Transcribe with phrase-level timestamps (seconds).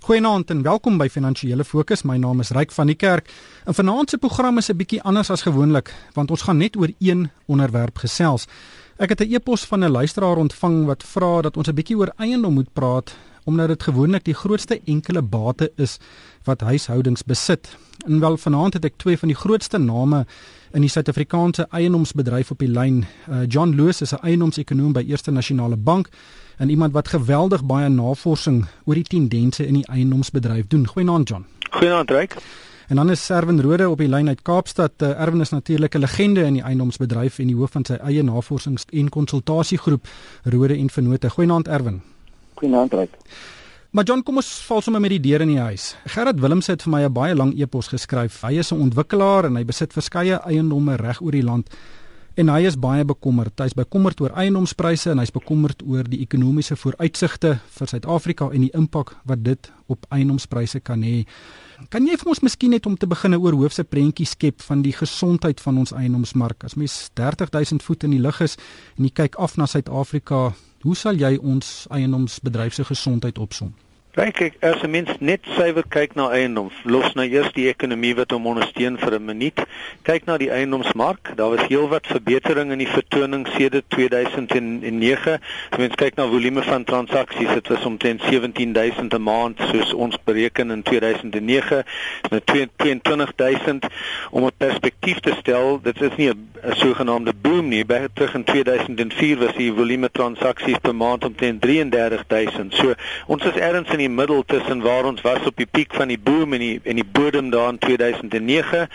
[0.00, 2.06] Goeienaand en welkom by Finansiële Fokus.
[2.08, 3.26] My naam is Ryk van die Kerk.
[3.68, 6.88] En vanaand se program is 'n bietjie anders as gewoonlik, want ons gaan net oor
[6.98, 8.46] een onderwerp gesels.
[8.96, 12.12] Ek het 'n e-pos van 'n luisteraar ontvang wat vra dat ons 'n bietjie oor
[12.16, 13.14] eiendom moet praat,
[13.44, 15.98] omdat dit gewoonlik die grootste enkele bate is
[16.44, 17.76] wat huishoudings besit.
[18.06, 20.24] En wel vanaand het ek twee van die grootste name
[20.72, 23.04] in die Suid-Afrikaanse eiendomsbedryf op die lyn.
[23.28, 26.08] Uh, John Loos is 'n eiendomsekonoom by Eerste Nasionale Bank
[26.56, 30.86] en iemand wat geweldig baie navorsing oor die tendense in die eiendomsbedryf doen.
[30.86, 31.44] Goeienaand John.
[31.70, 32.36] Goeienaand Ryk.
[32.88, 34.92] En dan is Erwin Rode op die lyn uit Kaapstad.
[35.02, 38.22] Uh, Erwin is natuurlik 'n legende in die eiendomsbedryf en die hoof van sy eie
[38.22, 40.08] navorsings- en konsultasiegroep
[40.42, 41.30] Rode en Vennote.
[41.30, 42.02] Goeienaand Erwin.
[42.60, 43.16] Goeienaand Ryk.
[43.90, 45.94] Maar John, kom ons val sommer met die deur in die huis.
[46.12, 48.42] Gerard Willems het vir my 'n baie lang e-pos geskryf.
[48.42, 51.70] Hy is 'n ontwikkelaar en hy besit verskeie eiendomme reg oor die land.
[52.38, 53.58] En hy is baie bekommerd.
[53.58, 58.70] Hy's bekommerd oor eiendomspryse en hy's bekommerd oor die ekonomiese vooruitsigte vir Suid-Afrika en die
[58.78, 61.24] impak wat dit op eiendomspryse kan hê.
[61.90, 64.92] Kan jy vir ons miskien net om te begin 'n oorhoofse prentjie skep van die
[64.92, 66.64] gesondheid van ons eiendomsmark?
[66.64, 68.56] As mens 30000 voet in die lug is
[68.98, 73.74] en jy kyk af na Suid-Afrika, hoe sal jy ons eiendomsbedryf se gesondheid opsom?
[74.10, 78.16] Kyk ek as 'n mens net suiwer kyk na eiendom, los nou eers die ekonomie
[78.18, 79.60] wat hom ondersteun vir 'n minuut.
[80.02, 85.38] Kyk na die eiendomsmark, daar was heelwat verbetering in die vertoning sedert 2009.
[85.70, 90.18] As mens kyk na volume van transaksies, dit was omtrent 17000 'n maand soos ons
[90.24, 91.84] bereken in 2009,
[92.30, 93.86] nou 22000
[94.30, 95.78] om 'n perspektief te stel.
[95.82, 97.84] Dit is nie 'n sogenaamde boom nie.
[97.84, 102.74] By terug in 2004 was die volume transaksies per maand omtrent 33000.
[102.74, 102.94] So
[103.26, 106.18] ons is ergens in die middel tussen waar ons was op die piek van die
[106.18, 108.88] boom en die en die bodem daar in 2009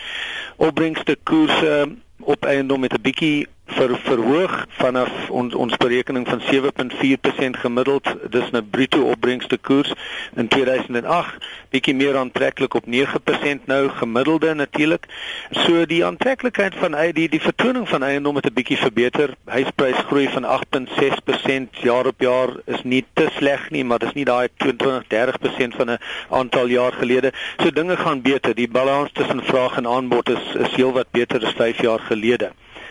[0.56, 1.88] opbrengste koerse
[2.20, 8.14] op eiendom met 'n bietjie ver, verhoog vanaf ons ons berekening van 7.4% gemiddeld.
[8.30, 9.92] Dis 'n bruto opbrengste koers.
[10.34, 15.06] In 2008 bietjie meer aantreklik op 9% nou gemiddelde natuurlik
[15.50, 19.34] so die aantreklikheid van die die vertoning van eiendom het 'n bietjie verbeter.
[19.44, 24.24] Huisprys groei van 8.6% jaar op jaar is nie te sleg nie maar dis nie
[24.24, 25.98] daai 20-30% van 'n
[26.30, 27.32] aantal jaar gelede.
[27.62, 28.54] So dinge gaan beter.
[28.54, 32.50] Die balans tussen vraag en aanbod is is heelwat beter as 5 jaar gelede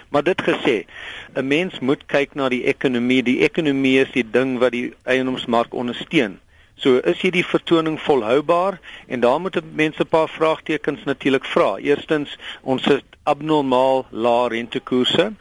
[0.10, 0.86] Maar dit gesê,
[1.34, 3.24] 'n mens moet kyk na die ekonomie.
[3.24, 6.40] Die ekonomie is die ding wat die eiendomsmark ondersteun.
[6.76, 11.78] So is hierdie vertoning volhoubaar en daar moet mense 'n paar vraagtekens natuurlik vra.
[11.78, 15.34] Eerstens, ons het abnormaal lae rentekoerse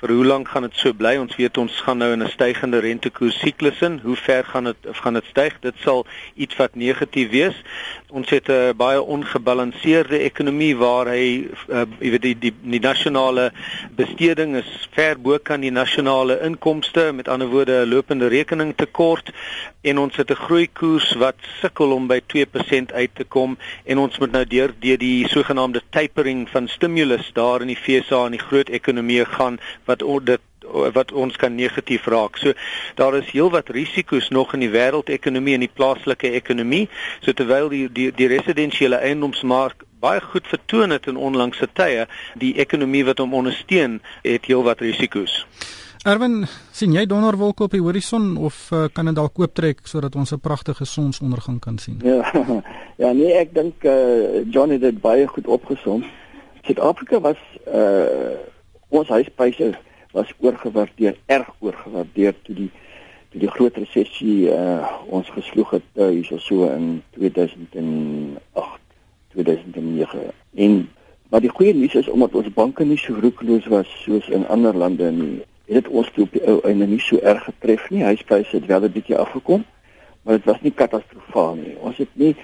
[0.00, 1.16] vir hoe lank gaan dit so bly?
[1.20, 4.00] Ons weet ons gaan nou in 'n stygende rentekoers siklus in.
[4.02, 5.60] Hoe ver gaan dit gaan dit styg?
[5.60, 7.56] Dit sal iets wat negatief wees.
[8.08, 13.52] Ons het 'n baie ongebalanseerde ekonomie waar hy uh, jy weet die die, die nasionale
[13.96, 19.30] besteding is ver bo kan die nasionale inkomste, met ander woorde 'n lopende rekening tekort
[19.82, 24.18] en ons het 'n groeikoers wat sukkel om by 2% uit te kom en ons
[24.18, 28.46] moet nou deur deur die sogenaamde tapering van stimulus daar in die FSA en die
[28.48, 29.58] groot ekonomieë gaan
[29.90, 30.46] wat dit
[30.94, 32.36] wat ons kan negatief raak.
[32.38, 32.52] So
[32.94, 36.86] daar is heelwat risiko's nog in die wêreldekonomie en die plaaslike ekonomie.
[37.24, 42.06] So terwyl die die, die residensiële eiendomsmark baie goed vertoon het in onlangse tye,
[42.40, 45.42] die ekonomie wat hom ondersteun, het heelwat risiko's.
[46.08, 50.32] Erwin, sien jy donderwolke op die horison of uh, kan dit dalk ooptrek sodat ons
[50.32, 52.00] 'n pragtige sonsondergang kan sien?
[52.04, 52.24] Ja.
[53.00, 56.04] Ja, nee, ek dink eh uh, Johnny het dit baie goed opgesom.
[56.62, 58.36] Suid-Afrika was eh uh,
[58.90, 59.72] ons huispryse
[60.12, 62.70] was oorgewaardeer, erg oorgewaardeer toe die
[63.30, 68.80] toe die groot resessie uh ons gesloeg het uh, hierso so in 2008,
[69.34, 70.24] 2009.
[70.54, 70.80] En
[71.30, 74.74] maar die goeie nuus is omdat ons banke nie so roekeloos was soos in ander
[74.74, 75.36] lande nie,
[75.70, 78.02] het dit ons toe op die ou einde nie so erg getref nie.
[78.02, 79.64] Huispryse het wel 'n bietjie afgekom,
[80.22, 81.76] maar dit was nie katastrofaal nie.
[81.78, 82.34] Ons het nie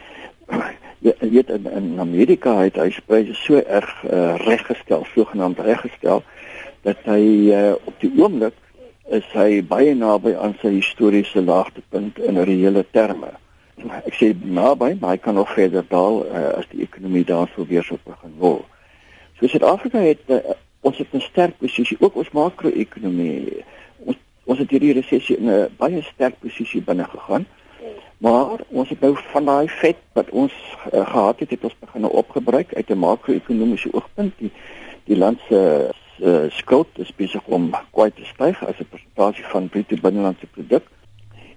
[1.00, 6.22] jy weet in, in Amerika het huispryse so erg uh, reggestel, sogenaamd reggestel
[6.86, 8.54] dat hy uh, op die oomblik
[9.14, 13.36] is hy baie naby aan sy historiese laagtepunt in reële terme.
[13.76, 17.84] Ek sê naby, maar hy kan nog verder daal uh, as die ekonomie daarso weer
[17.86, 18.62] sou begin wol.
[19.38, 20.40] So Suid-Afrika het uh,
[20.86, 23.62] ons het 'n sterk posisie ook ons makro-ekonomie.
[24.06, 27.46] Ons ons het hierdie resessie in 'n baie sterk posisie binne gegaan.
[28.18, 30.52] Maar ons het nou van daai vet wat ons
[30.92, 34.32] uh, gehad het, het ons begin opgebruik uit 'n makro-ekonomiese oogpunt.
[34.38, 34.52] Die
[35.04, 39.68] die land se uh, skuld is besig om kwai te styg as 'n persentasie van
[39.68, 40.82] bruto binnelandse produk.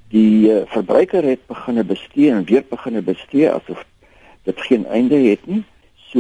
[0.08, 3.86] Die uh, verbruiker het begine bestee en weer begine bestee asof
[4.44, 5.64] dit geen einde het nie.
[6.10, 6.20] So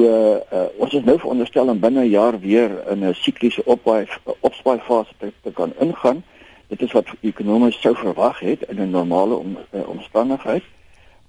[0.53, 4.07] uh, ons is nou veronderstel om binne 'n jaar weer in 'n sikliese opwaai
[4.39, 6.23] opswaai fase te, te kan ingaan.
[6.69, 10.63] Dit is wat ekonomie sou verwag het in 'n normale om, uh, omstandigheid.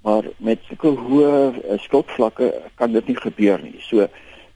[0.01, 2.51] maar met sulke hoë uh, skuldvlakke
[2.81, 3.77] kan dit nie gebeur nie.
[3.85, 4.07] So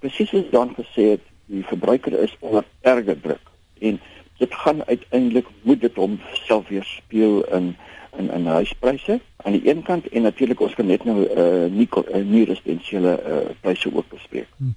[0.00, 3.52] presies soos dan gesê het, die verbruiker is onder erge druk
[3.84, 3.98] en
[4.40, 6.16] dit gaan uiteindelik moet dit hom
[6.46, 7.74] self weer speel in
[8.18, 11.88] in in huispryse aan die een kant en natuurlik ons kan net nou uh, nie
[12.24, 14.48] nie residensiële uh, pryse ook bespreek.
[14.56, 14.72] Hmm.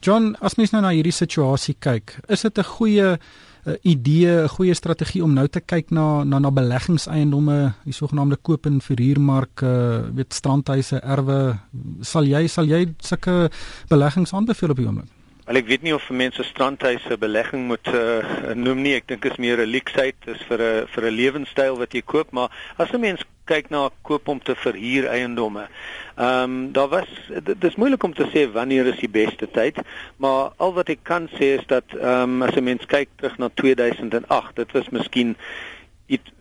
[0.00, 3.18] John, as mens nou na hierdie situasie kyk, is dit 'n goeie
[3.66, 8.36] uh, idee, 'n goeie strategie om nou te kyk na na na beleggingseiendomme, die sogenaamde
[8.42, 11.58] koop en verhuurmark, uh, weet strandhuise, erwe,
[12.00, 13.50] sal jy sal jy sulke
[13.88, 15.15] beleggings aanbeveel op die oomblik?
[15.46, 18.96] Wel ek weet nie of mense strandhuise belegging moet uh, noem nie.
[18.98, 22.32] Ek dink is meer 'n leksheid, is vir 'n vir 'n lewenstyl wat jy koop,
[22.34, 22.50] maar
[22.82, 25.68] as 'n mens kyk na koop om te verhuur eiendomme.
[26.16, 29.78] Ehm um, daar was dit is moeilik om te sê wanneer is die beste tyd,
[30.16, 33.38] maar al wat ek kan sê is dat ehm um, as 'n mens kyk terug
[33.38, 35.36] na 2008, dit was miskien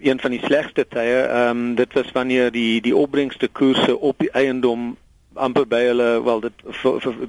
[0.01, 1.21] een van die slegste tye.
[1.29, 4.97] Ehm um, dit was wanneer die die opbrengste koerse op die eiendom
[5.35, 6.63] amper by hulle wel dit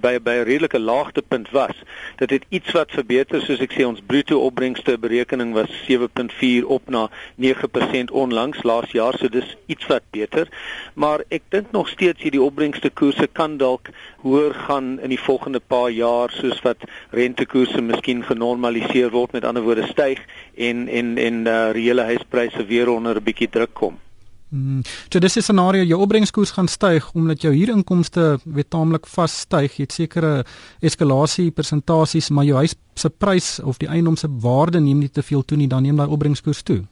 [0.01, 1.77] by by 'n redelike laagtepunt was.
[2.17, 6.89] Dit het iets wat verbeter soos ek sê ons bruto opbrengste berekening was 7.4 op
[6.89, 10.49] na 9% onlangs laas jaar, so dis iets wat beter.
[10.95, 13.89] Maar ek dink nog steeds hierdie opbrengste koerse kan dalk
[14.23, 19.63] hoër gaan in die volgende paar jaar soos wat rentekoerse miskien genormaliseer word, met ander
[19.63, 20.19] woorde styg
[20.57, 23.99] en en en uh, reële huispryse weer onder 'n bietjie druk kom.
[24.49, 24.83] Mm.
[25.11, 29.77] So dis 'n scenario jou opbrengskoers gaan styg omdat jou huurinkomste weet taamlik vas styg.
[29.77, 30.45] Jy het sekere
[30.81, 35.23] eskalasie persentasies, maar jou huis se prys of die eiendom se waarde neem nie te
[35.23, 36.85] veel toe nie, dan neem daai opbrengskoers toe.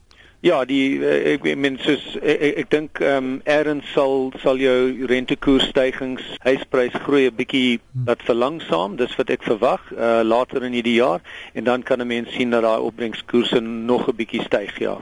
[0.45, 4.59] Ja, die eh, ek meen soos ek, ek, ek dink ehm um, erns sal sal
[4.61, 10.77] jou rentekoersstygings, huisprys groei 'n bietjie wat verlangsaam, dis wat ek verwag uh, later in
[10.77, 11.25] die jaar
[11.55, 14.99] en dan kan 'n mens sien dat daai opbrengskoerse nog 'n bietjie styg, ja.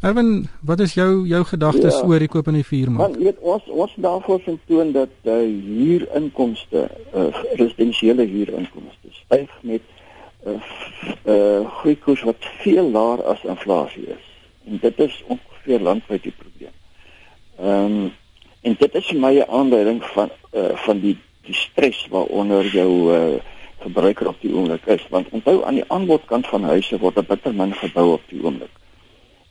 [0.00, 2.06] Erwin, wat is jou jou gedagtes ja.
[2.08, 3.12] oor die koop in die vuurmark?
[3.12, 5.36] Want weet ons ons daarvoor toon dat uh,
[5.76, 7.28] huurinkomste, uh,
[7.60, 9.84] residensiële huurinkomste styg met
[10.46, 14.27] 'n uh, uh, groeikoers wat veel laer as inflasie is.
[14.68, 16.74] En dit is ongeveer landwyd die probleem.
[17.58, 18.12] Ehm um,
[18.60, 21.16] en dit is vir my 'n aanduiding van uh, van die
[21.46, 23.40] die stres waaronder jou uh,
[23.78, 27.54] verbruiker op die oomblik is, want onthou aan die aanbodkant van huise word 'n bitter
[27.54, 28.74] min gebou op die oomblik.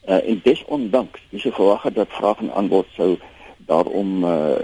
[0.07, 3.17] Uh, en desondanks, dis so verwag dat vraag en aanbod sou
[3.57, 4.55] daarom uh,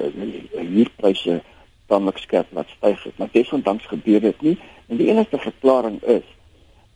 [0.52, 1.42] huurpryse
[1.86, 4.58] tamelik skerp laat styg, maar desondanks gebeur dit nie.
[4.88, 6.28] En die enigste verklaring is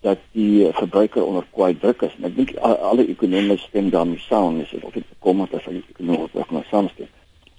[0.01, 2.15] dat die verbruiker onder kwai druk is.
[2.17, 6.29] En ek dink alle ekonome stem daarmee saam, is of dit kom as hulle ekonome
[6.31, 7.09] ook maar saamstem.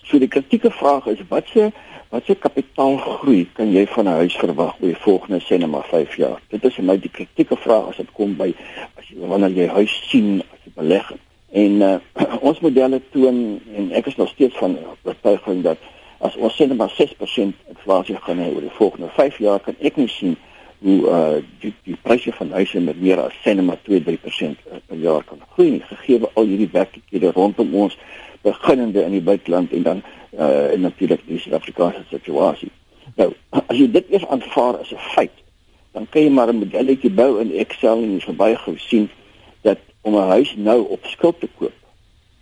[0.08, 1.70] So die kritieke vraag is wat se
[2.08, 5.84] wat se kapitaalgroei kan jy van 'n huis verwag oor die volgende sê net maar
[5.84, 6.40] 5 jaar?
[6.48, 8.54] Dit is my die kritieke vraag as dit kom by
[8.96, 11.12] as jy wanneer jy huis sien as jy belegg.
[11.52, 11.98] En uh,
[12.48, 15.78] ons modelle toon en ek is nog steeds van oortuiging dat
[16.18, 19.76] as ons sê net maar 6% inflasie gaan hê oor die volgende 5 jaar kan
[19.78, 20.36] ek nie sien
[20.78, 25.40] hoe uh die die pryse van huise met meer as sinema 2-3% per jaar kan
[25.54, 27.96] groei gegee al hierdie werklikhede rondom ons
[28.46, 30.02] beginnende in die buiteland en dan
[30.38, 32.70] uh en natuurlik die Suid-Afrikaanse situasie.
[33.16, 35.34] Nou, as jy dit eers aanvaar as 'n feit,
[35.92, 39.08] dan kan jy maar 'n modelletjie bou in Excel en jy verby gesien
[39.62, 41.74] dat om 'n huis nou op skuld te koop,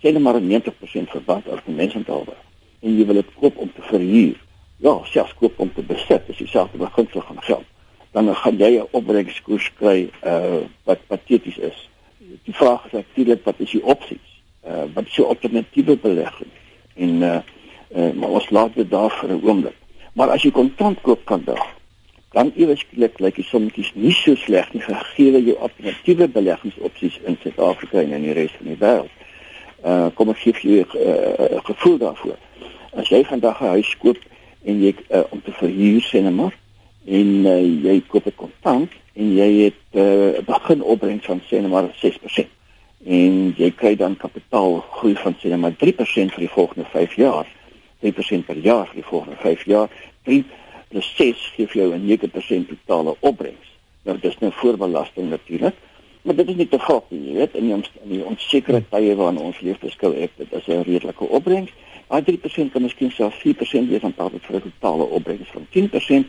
[0.02, 2.24] sê net maar 90% verband as mense onthou.
[2.80, 4.36] En jy wil dit koop om te verhuur.
[4.76, 7.64] Ja, selfs koop om te besit, as jy self begin vir gaan geld
[8.17, 11.89] dan gaan jy 'n opbrengskoers kry uh wat pateties is.
[12.49, 14.29] Die vraag is natuurlik wat is die opsies?
[14.65, 16.53] Uh wat is die alternatiewe belegging?
[16.94, 17.39] En uh,
[17.96, 19.77] uh maar ons laat dit daar vir 'n oomblik.
[20.13, 21.61] Maar as jy kontant koop kan dan
[22.32, 28.01] dan ewesklik lyk die sommetjies nie so sleg nie gegee jy alternatiewe beleggingsopsies in Suid-Afrika
[28.01, 29.13] en in die res van die wêreld.
[29.85, 32.39] Uh kom ek gee vir jou 'n uh, gevoel daarvoor.
[32.93, 34.19] As jy vandag 'n huis koop
[34.65, 36.56] en jy uh, om te verhuur sê net maar
[37.06, 41.60] en uh, jy koop dit kontant en jy het 'n uh, begin opbrengs van sê
[41.60, 42.48] net maar 6%
[43.06, 47.15] en jy kry dan kapitaal groei van sê net maar 3% vir die volgende 5
[47.15, 47.46] jaar.
[48.03, 49.89] 3% per jaar vir die volgende 5 jaar.
[50.25, 50.44] 3
[50.89, 53.69] plus 6 gee vir jou 'n 9% totale opbrengs
[54.06, 55.75] nou dis nou voorbelasting natuurlik
[56.22, 59.15] maar dit is nie te gok nie jy weet in die, in die onsekere tye
[59.19, 61.72] waarin ons leef beskou ek dit is 'n redelike opbrengs
[62.08, 66.27] maar 3% kan miskien selfs 4% wees van totale totale opbrengs van 10%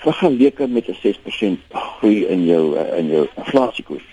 [0.00, 4.08] vergeleke met 'n 6% groei in jou eh, in jou inflasiekoers.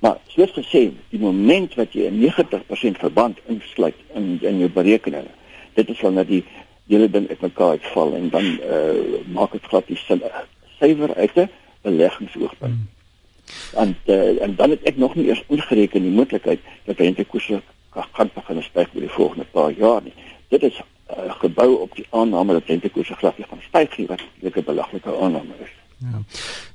[0.00, 5.32] Maar soos gesê, die moment wat jy 'n 90% verband insluit in in jou berekeninge,
[5.74, 6.44] dit is wanneer die
[6.86, 10.22] hele ding uitmekaar uitval en dan uh, maak dit glad nie sin
[10.78, 12.74] suiwer uit 'n beleggingsoogpunt.
[12.74, 12.88] Hmm.
[13.74, 18.30] En uh, en dan het ek nog nie eers ingereken die moontlikheid dat rentekoerse gaan
[18.34, 20.14] begin styg oor die volgende paar jaar nie.
[20.50, 20.80] dit is
[21.10, 25.16] uh, gebou op die aanname dat rentekoerse glad nie gaan styg nie wat 'n belaglike
[25.16, 25.70] aanname is.
[26.00, 26.22] Ja.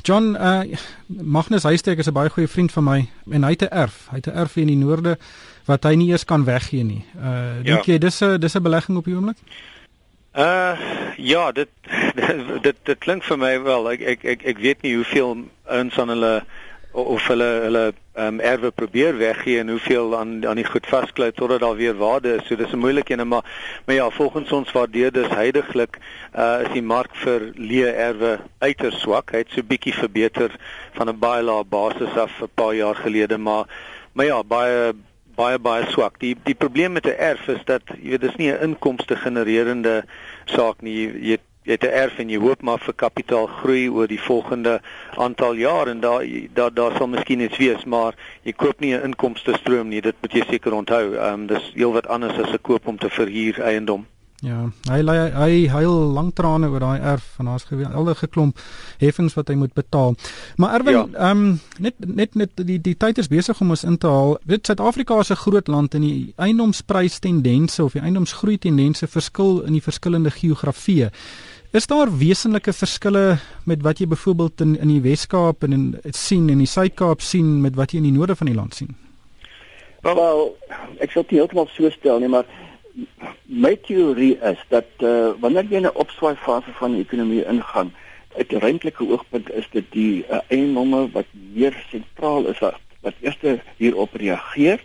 [0.01, 0.61] John uh,
[1.05, 4.07] Magnus Huystek is 'n baie goeie vriend van my en hy het 'n erf.
[4.09, 5.17] Hy het 'n erf in die noorde
[5.65, 7.05] wat hy nie eers kan weggee nie.
[7.17, 7.93] Uh dink ja.
[7.93, 9.37] jy dis 'n dis 'n belegging op die oomblik?
[10.35, 10.77] Uh
[11.17, 11.69] ja, dit
[12.67, 13.91] dit dit klink vir my wel.
[13.91, 16.43] Ek ek ek ek weet nie hoeveel ouens aan hulle
[16.95, 17.83] of hulle hulle
[18.15, 21.97] ehm um, erwe probeer weggee en hoeveel aan aan die goed vasklou totdat daar weer
[21.99, 22.45] waarde is.
[22.47, 23.43] So dis 'n moeilike een maar
[23.85, 25.97] maar ja, volgens ons waardeerders heidaglik
[26.37, 29.31] uh is die mark vir leë erwe uiters swak.
[29.31, 30.55] Hy het so bietjie verbeter
[30.93, 33.65] van 'n baie lae basis af 'n paar jaar gelede, maar
[34.13, 34.93] maar ja, baie
[35.35, 36.19] baie baie swak.
[36.19, 40.03] Die die probleem met 'n erf is dat jy weet dis nie 'n inkomste genererende
[40.45, 40.95] saak nie.
[40.95, 44.21] Jy, jy jy het 'n erf en jy hoop maar vir kapitaal groei oor die
[44.21, 44.81] volgende
[45.17, 49.03] aantal jaar en daar daar daar sal miskien iets wees maar jy koop nie 'n
[49.03, 52.61] inkomste stroom nie dit moet jy seker onthou ehm um, dis heelwat anders as 'n
[52.61, 54.05] koop om te verhuur eiendom
[54.43, 58.59] Ja, hy hy hy huil lank trane oor daai erf van haar's geweldige geklomp
[58.99, 60.17] heffings wat hy moet betaal.
[60.61, 61.05] Maar Erwin, ja.
[61.13, 61.31] ehm ja.
[61.31, 64.35] um, net net net die die tyd is besig om ons in te haal.
[64.43, 69.61] Weet Suid-Afrika is 'n groot land en die eiendomsprys tendense of die eiendomsgroei tendense verskil
[69.63, 71.09] in die verskillende geografieë.
[71.75, 76.45] Is daar wesenlike verskille met wat jy byvoorbeeld in in die Wes-Kaap en in sien
[76.49, 78.93] en die Suid-Kaap sien met wat jy in die noorde van die land sien?
[80.05, 80.43] Wel,
[81.03, 82.47] ek sou dit heeltemal so stel nie, maar
[83.65, 87.43] my teorie is dat eh uh, wanneer jy in 'n opswaai fase van die ekonomie
[87.43, 87.91] ingaan,
[88.37, 93.19] uit 'n ruimtelike oogpunt is dit die uh, eiendomme wat meer sentraal is wat, wat
[93.19, 94.79] eers hierop reageer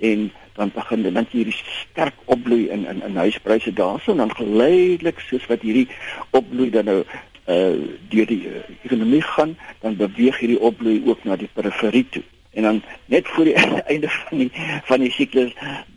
[0.00, 4.36] en dan begin dit dan hierdie sterk opbloei in in in huispryse daarso en dan
[4.36, 5.88] geleidelik soos wat hierdie
[6.30, 7.00] opbloei dan nou
[7.46, 7.74] uh
[8.08, 12.22] deur die uh, ekonomie gaan dan beweeg hierdie opbloei ook na die periferie toe
[12.54, 13.54] en dan net voor die
[13.92, 14.50] einde van die
[14.84, 15.52] van die siklus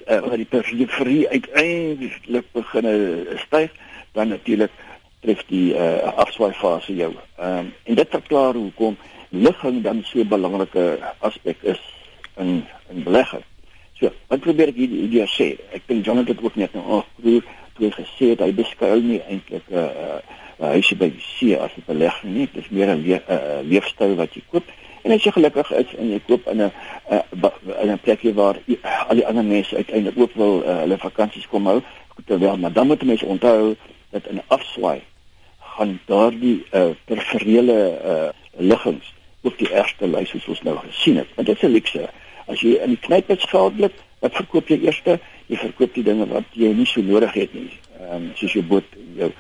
[0.08, 2.90] uh wat die periferie uiteindelik begin
[3.46, 3.72] styg
[4.12, 4.72] dan natuurlik
[5.22, 7.14] tref die uh afswaai fase jou.
[7.38, 8.98] Ehm um, en dit verklaar hoekom
[9.30, 11.82] ligging dan so 'n belangrike aspek is
[12.38, 13.44] in in belegging.
[14.00, 15.56] So, wat probeer ek hier hier sê?
[15.74, 17.46] Ek dink John het dit ook net nou afgeroer
[17.78, 20.20] toe gesê het hy beskou nie eintlik 'n uh,
[20.60, 22.46] uh, huisie by die see as 'n belegging nie.
[22.54, 24.70] Dit is meer 'n le uh, leefstyl wat jy koop.
[25.04, 26.72] En as jy gelukkig is en jy koop in 'n
[27.10, 27.52] uh,
[27.82, 31.48] in 'n plekie waar uh, al die ander mense uiteindelik ook wil uh, hulle vakansies
[31.48, 31.82] kom hou,
[32.26, 33.76] terwyl maar dan moet mense onthou
[34.10, 35.02] dat in 'n afswaai
[35.58, 41.28] gaan daardie uh, periferiele uh, liggings ook die eerste lys soos ons nou gesien het.
[41.36, 42.10] Want dit is 'n luxe
[42.48, 45.02] As jy in die knyp is skadelik, wat verkoop jy eers?
[45.48, 47.70] Jy verkoop die dinge wat jy nie so nodig het nie.
[48.00, 49.32] Ehm um, soos jou boot, jou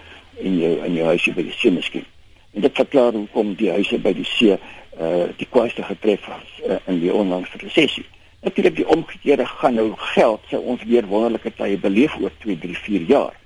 [0.44, 2.06] en jou in jou huisie by die see miskien.
[2.54, 6.80] En dit verklaar hoekom die huise by die see uh die kwaaiste getref was uh,
[6.90, 8.06] in die onlangse resessie.
[8.46, 12.76] Natuurlik die omgekeerde gaan nou geld sou ons weer wonderlike tye beleef oor 2, 3,
[12.86, 13.38] 4 jaar.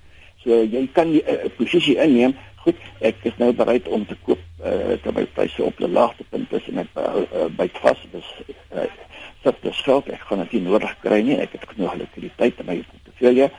[0.43, 2.35] So jy kan 'n uh, posisie inneem.
[2.61, 6.53] Goed, ek is nou bereid om te koop uh terwyl pryse op 'n laagte punt
[6.53, 7.99] is en ek uh, uh, byt vas.
[8.11, 8.29] Dis
[8.73, 8.87] uh,
[9.43, 10.09] sit te skuld.
[10.09, 11.37] Ek gaan dit nodig kry nie.
[11.41, 13.49] Ek het genoeg likwiditeit in my portefeulje.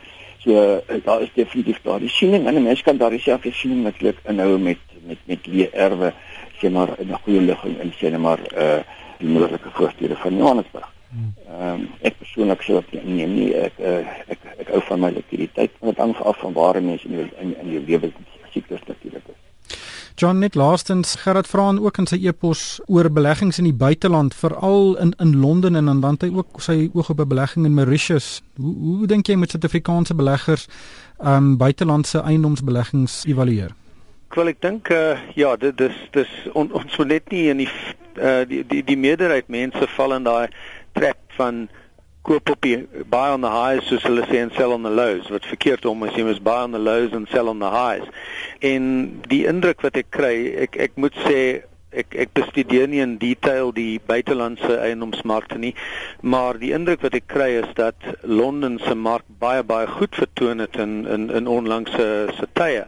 [0.43, 3.83] So uh, daar is definitief daar die siening en 'n mens kan daar dieselfde siening
[3.83, 6.13] natuurlik inhou met met met leë erwe
[6.59, 8.81] sê maar in 'n goeie ligging en sê net maar uh
[9.19, 10.93] die moontlike voordele van Johannesburg.
[11.13, 13.99] Ehm um, ek persoonlik sou dit nie nie ek uh,
[14.33, 17.55] ek ek hou van my likwiditeit want dit hang af van waar mense in in
[17.61, 18.13] in die lewe
[18.51, 19.42] siklus natuurlik is.
[20.15, 24.35] John net laastens Gerard vra aan ook in sy e-pos oor beleggings in die buiteland
[24.35, 27.75] veral in in Londen en dan het hy ook sy oog op 'n belegging in
[27.75, 28.43] Mauritius.
[28.57, 30.69] Hoe hoe dink jy met Suid-Afrikaanse beleggers
[31.25, 33.75] um buitelandse eiendomsbeleggings evalueer?
[34.35, 37.71] Wel ek dink uh, ja, dit dis dis on, ons moet net nie in die
[38.17, 40.49] uh, die die die meerderheid mense val in daai
[40.93, 41.69] trap van
[42.23, 42.77] koop op die
[43.11, 46.05] buy on the highs soos hulle sê en sell on the lows wat verkeerd om
[46.07, 48.07] as jy mos buy on the lows en sell on the highs.
[48.63, 48.85] En
[49.29, 50.37] die indruk wat ek kry,
[50.67, 51.43] ek ek moet sê
[51.93, 55.75] ek ek bestudeer nie in detail die buitelandse eiendomsmarkte nie,
[56.23, 60.65] maar die indruk wat ek kry is dat Londen se mark baie baie goed vertoon
[60.65, 62.87] het in in in onlangse se tye.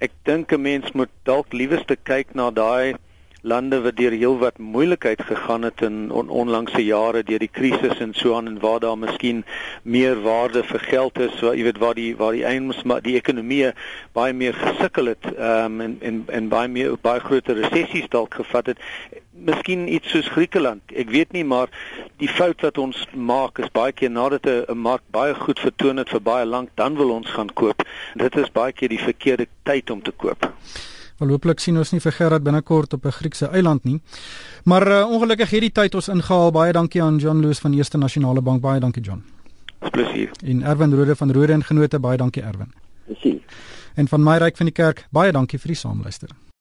[0.00, 2.94] Ek dink 'n mens moet dalk liewerste kyk na daai
[3.42, 8.12] lande wat deur heelwat moeilikheid gegaan het in on, onlangse jare deur die krisis en
[8.14, 9.44] so aan en waar daar miskien
[9.82, 13.16] meer waarde vir geld is, waar jy weet waar die waar die eiendoms maar die
[13.16, 13.72] ekonomie
[14.12, 18.74] baie meer gesukkel het um, en en en baie meer baie groter resessies dalk gevat
[18.74, 18.78] het.
[19.40, 20.82] Miskien iets soos Griekeland.
[20.92, 21.72] Ek weet nie maar
[22.20, 26.08] die fout wat ons maak is baie keer nadat 'n mark baie goed vertoon het
[26.08, 27.82] vir baie lank, dan wil ons gaan koop.
[28.14, 30.52] Dit is baie keer die verkeerde tyd om te koop.
[31.20, 34.00] Wel hopelik sien ons nie vir Gerard binnekort op 'n Griekse eiland nie.
[34.64, 36.50] Maar uh, ongelukkig het die tyd ons ingehaal.
[36.50, 38.60] Baie dankie aan John Loos van Eerste Nasionale Bank.
[38.60, 39.22] Baie dankie John.
[39.80, 40.30] Dis plesier.
[40.44, 42.72] En Erwin Rode van Rode en Genote baie dankie Erwin.
[43.06, 43.40] Plesier.
[43.94, 46.28] En van my ryk van die kerk baie dankie vir die saamluister.